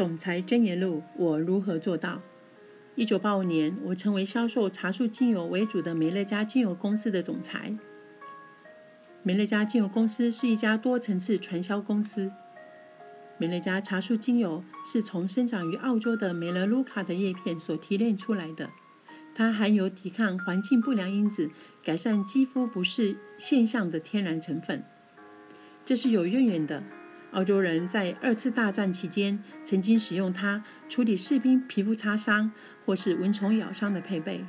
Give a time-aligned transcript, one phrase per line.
[0.00, 2.22] 总裁真言录：我如何做到？
[2.94, 7.76] 一九八五年，我成为销售茶树精油为主的美乐家精油公司的总裁。
[9.22, 12.32] 美乐家精油公司是一家多层次传销公司。
[13.36, 18.70] 美乐家茶树精油是从生长于澳洲的梅乐卢卡的叶片所提炼出来的，
[19.34, 21.50] 它含有抵抗环境不良因子、
[21.84, 24.82] 改善肌肤不适现象的天然成分。
[25.84, 26.82] 这是有渊源的。
[27.32, 32.50] 澳洲人在二次大战期间曾经使用它处理士兵皮肤擦伤
[32.84, 34.44] 或是蚊虫咬伤的配备，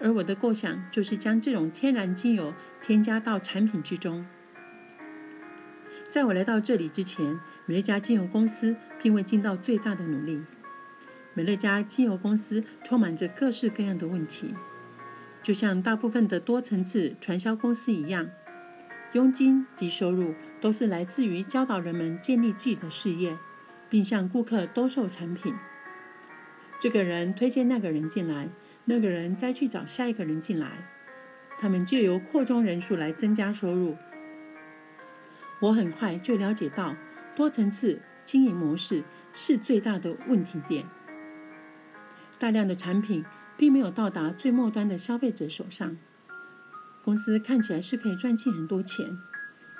[0.00, 4.24] 而我的构想就是将这种天然精油添加到产品之中。
[6.08, 10.42] 在我来到这里之前，美乐家精油公司并未尽到最大的努力。
[11.34, 14.54] 美乐家精油公司充满着各式各样的问题，
[15.42, 18.28] 就像大部分的多层次传销公司一样。
[19.12, 23.36] 佣金及收入都是来自于教导人们建立自己的事业，
[23.88, 25.54] 并向顾客兜售产品。
[26.78, 28.48] 这个人推荐那个人进来，
[28.84, 30.88] 那个人再去找下一个人进来，
[31.58, 33.96] 他们就由扩充人数来增加收入。
[35.60, 36.94] 我很快就了解到，
[37.34, 40.86] 多层次经营模式是最大的问题点。
[42.38, 43.24] 大量的产品
[43.56, 45.98] 并没有到达最末端的消费者手上。
[47.10, 49.18] 公司看起来是可以赚进很多钱，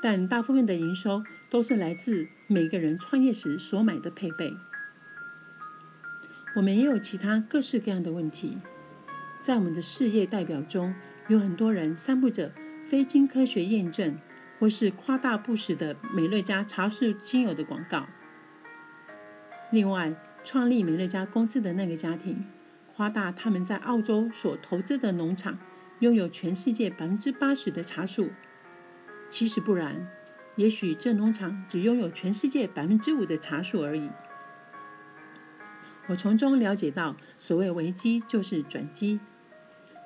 [0.00, 4.56] 但大部分的营收都是来自每个人创业时所买的配备。
[6.56, 8.56] 我们也有其他各式各样的问题，
[9.42, 10.94] 在我们的事业代表中，
[11.28, 12.50] 有很多人散布着
[12.88, 14.16] 非经科学验证
[14.58, 18.06] 或是夸大不实的美乐家茶树精油的广告。
[19.70, 22.46] 另外，创立美乐家公司的那个家庭
[22.96, 25.58] 夸大他们在澳洲所投资的农场。
[26.00, 28.30] 拥有全世界百分之八十的茶树，
[29.30, 30.08] 其实不然，
[30.56, 34.10] 也许这农场只拥有全世界百分之五的茶树而已。
[36.06, 39.20] 我从中了解到，所谓危机就是转机。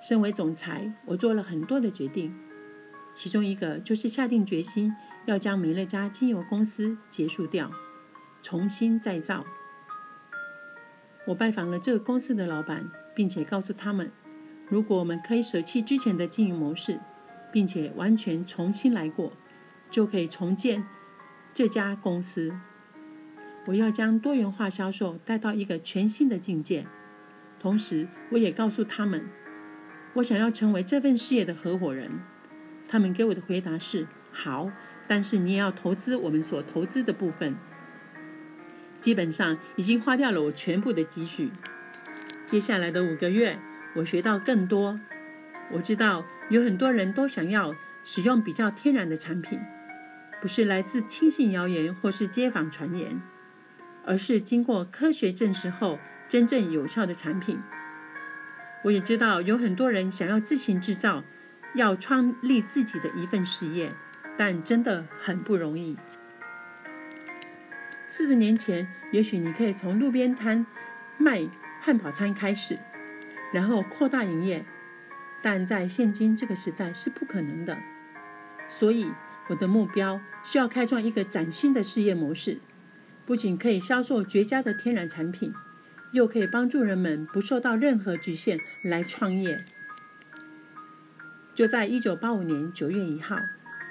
[0.00, 2.34] 身为总裁，我做了很多的决定，
[3.14, 4.92] 其中一个就是下定决心
[5.26, 7.70] 要将美乐家精油公司结束掉，
[8.42, 9.44] 重新再造。
[11.26, 14.10] 我拜访了这个公司的老板，并且告诉他们。
[14.72, 16.98] 如果我们可以舍弃之前的经营模式，
[17.52, 19.34] 并且完全重新来过，
[19.90, 20.82] 就可以重建
[21.52, 22.54] 这家公司。
[23.66, 26.86] 我要将多元化销售带到一个全新的境界。
[27.60, 29.28] 同时，我也告诉他们，
[30.14, 32.10] 我想要成为这份事业的合伙人。
[32.88, 34.70] 他们给我的回答是：好，
[35.06, 37.54] 但是你也要投资我们所投资的部分。
[39.02, 41.50] 基本上已经花掉了我全部的积蓄。
[42.46, 43.58] 接下来的五个月。
[43.94, 44.98] 我学到更多。
[45.70, 49.58] 我知道有很多人都想要使用比较天然的产品，
[50.40, 53.20] 不是来自听信谣言或是街坊传言，
[54.04, 55.98] 而是经过科学证实后
[56.28, 57.60] 真正有效的产品。
[58.84, 61.22] 我也知道有很多人想要自行制造，
[61.74, 63.92] 要创立自己的一份事业，
[64.36, 65.96] 但真的很不容易。
[68.08, 70.66] 四十年前，也许你可以从路边摊
[71.16, 71.48] 卖
[71.80, 72.76] 汉堡餐开始。
[73.52, 74.64] 然后扩大营业，
[75.42, 77.78] 但在现今这个时代是不可能的。
[78.68, 79.12] 所以，
[79.48, 82.58] 我的目标是要开创一个崭新的事业模式，
[83.26, 85.52] 不仅可以销售绝佳的天然产品，
[86.12, 89.62] 又可以帮助人们不受到任何局限来创业。
[91.54, 93.36] 就在一九八五年九月一号，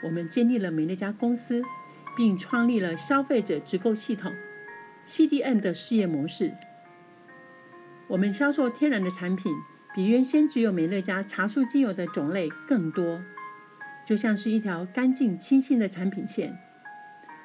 [0.03, 1.61] 我们建立了美乐家公司，
[2.17, 4.33] 并创立了消费者直购系统
[5.05, 6.55] （CDN） 的事业模式。
[8.11, 9.55] 我们销售天然的产品，
[9.95, 13.23] 比原先只有美乐家茶树精油的种类更多，
[14.05, 16.59] 就像是一条干净清新的产品线。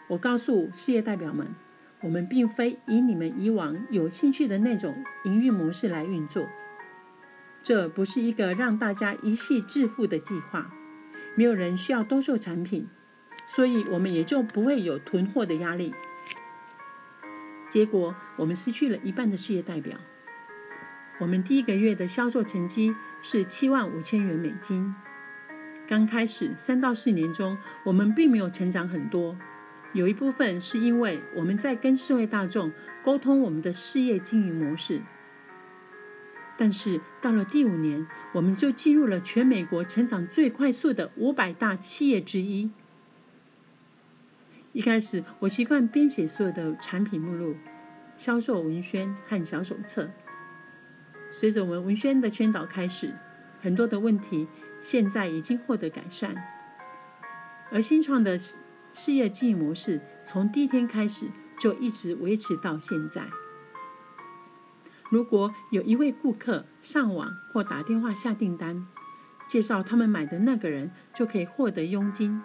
[0.09, 1.55] 我告诉事业代表们，
[2.00, 6.49] 我们并非以你们以往有兴趣的那种营运模式来运作，
[7.62, 10.72] 这不是一个让大家一夕致富的计划。
[11.37, 12.88] 没有人需要兜售产品，
[13.47, 15.94] 所以我们也就不会有囤货的压力。
[17.71, 19.96] 结果，我们失去了一半的事业代表。
[21.18, 24.94] 我们第一个月的销售成绩是七万五千元美金。
[25.88, 29.36] 刚开始三到四年中，我们并没有成长很多。
[29.94, 32.70] 有一部分是因为我们在跟社会大众
[33.02, 35.00] 沟通我们的事业经营模式。
[36.58, 42.70] 但是到了第五年，我们就进入了全美国成长最快速的五百大企业之一。
[44.72, 47.56] 一开始，我习惯编写所有的产品目录、
[48.18, 50.10] 销售文宣和小手册。
[51.38, 53.12] 随着我们文宣的宣导开始，
[53.61, 54.49] 很多的问题
[54.81, 56.35] 现在已经获得改善。
[57.71, 58.38] 而新创的
[58.91, 61.27] 事业经营模式，从第一天开始，
[61.59, 63.29] 就一直维持到现在。
[65.11, 68.87] 如果有一位顾客上网或打电话下订单，
[69.47, 72.41] 介绍他们买的那个人就可以获得佣金，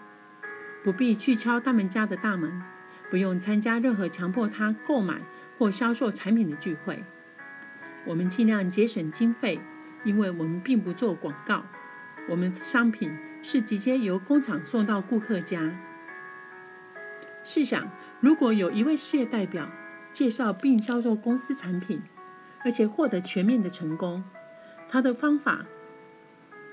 [0.83, 2.61] 不必去敲他们家的大门，
[3.09, 5.21] 不用参加任何强迫他购买
[5.57, 7.01] 或销售产品的聚会。
[8.05, 9.59] 我们尽量节省经费，
[10.03, 11.63] 因为我们并不做广告，
[12.29, 15.79] 我们的商品是直接由工厂送到顾客家。
[17.43, 17.89] 试想，
[18.19, 19.69] 如果有一位事业代表
[20.11, 22.01] 介绍并销售公司产品，
[22.63, 24.23] 而且获得全面的成功，
[24.87, 25.65] 他的方法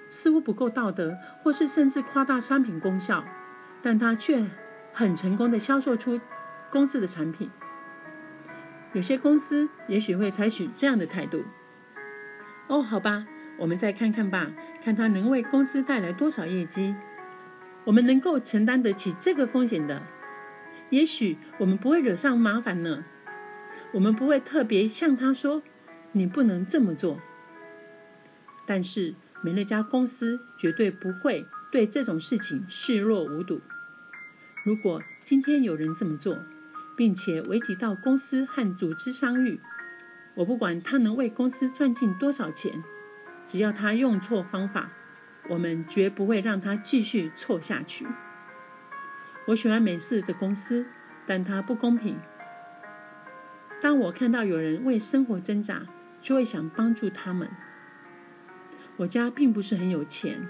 [0.08, 3.24] 似乎不够道德，或是甚至夸大商品功效，
[3.82, 4.46] 但他却
[4.92, 6.20] 很成功的销售出
[6.70, 7.50] 公司的产品。
[8.92, 11.44] 有些公司也许会采取这样的态度：
[12.68, 13.26] 哦，好吧，
[13.58, 14.52] 我们再看看吧，
[14.82, 16.94] 看他能为公司带来多少业绩，
[17.84, 20.02] 我们能够承担得起这个风险的。
[20.90, 23.04] 也许我们不会惹上麻烦呢，
[23.92, 25.62] 我们不会特别向他说。
[26.12, 27.20] 你不能这么做，
[28.66, 33.60] 但是美乐家公司绝对不会对这种事情视若无睹。
[34.64, 36.38] 如果今天有人这么做，
[36.98, 39.60] 并且危及到公司和组织商誉，
[40.34, 42.82] 我不管他能为公司赚进多少钱，
[43.46, 44.90] 只要他用错方法，
[45.48, 48.04] 我们绝不会让他继续错下去。
[49.46, 50.86] 我喜欢美式的公司，
[51.24, 52.18] 但它不公平。
[53.80, 55.86] 当我看到有人为生活挣扎，
[56.20, 57.48] 就会想帮助他们。
[58.96, 60.48] 我家并不是很有钱，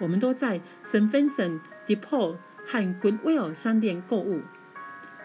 [0.00, 4.42] 我们都在 Saint Vincent de Paul 和 Goodwill 商店购物。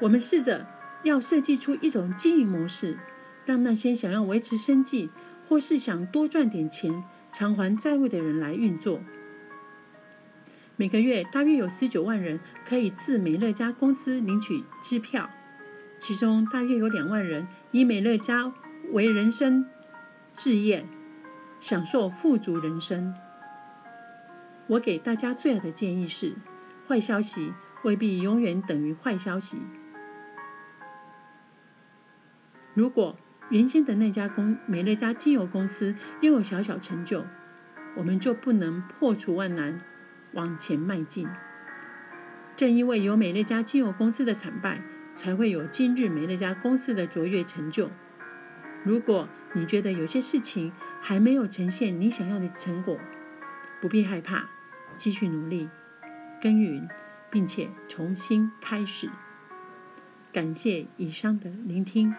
[0.02, 0.68] 我们试着
[1.04, 2.98] 要设计出一种经营模式，
[3.46, 5.10] 让那些想要维持生计
[5.48, 9.00] 或是想多赚点钱偿还债务的人来运作。
[10.76, 15.30] 每个月大约有十九万人可以自美乐家公司领取支票，
[16.00, 18.54] 其中大约有两万人以美乐家。
[18.92, 19.66] 为人生
[20.34, 20.86] 置业，
[21.62, 23.14] 享受富足人生。
[24.68, 26.34] 我给大家最好的建议是：
[26.88, 29.60] 坏消息未必永远等于坏消息。
[32.74, 33.18] 如果
[33.50, 37.26] 原先的那家公美乐家精油公司拥有小小成就，
[37.98, 39.82] 我们就不能破除万难
[40.34, 41.28] 往前迈进。
[42.56, 44.82] 正因为有美乐家精油公司的惨败，
[45.16, 47.90] 才会有今日美乐家公司的卓越成就。
[48.84, 50.72] 如果你觉得有些事情
[51.02, 52.98] 还没有呈现你想要的成果，
[53.82, 54.48] 不必害怕，
[54.96, 55.70] 继续努力
[56.42, 56.88] 耕耘，
[57.30, 59.10] 并且重新开始。
[60.32, 62.16] 感谢以上的聆听。